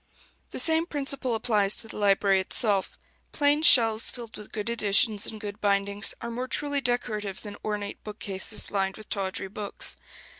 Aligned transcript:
The 0.49 0.57
same 0.57 0.87
principle 0.87 1.35
applies 1.35 1.75
to 1.75 1.87
the 1.87 1.97
library 1.99 2.39
itself: 2.39 2.97
plain 3.33 3.61
shelves 3.61 4.09
filled 4.09 4.35
with 4.35 4.51
good 4.51 4.67
editions 4.67 5.27
in 5.27 5.37
good 5.37 5.61
bindings 5.61 6.15
are 6.21 6.31
more 6.31 6.47
truly 6.47 6.81
decorative 6.81 7.43
than 7.43 7.55
ornate 7.63 8.03
bookcases 8.03 8.71
lined 8.71 8.97
with 8.97 9.09
tawdry 9.09 9.47
books. 9.49 9.97